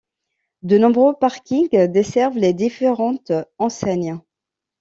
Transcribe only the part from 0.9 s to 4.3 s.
parkings desservent les différentes enseignes.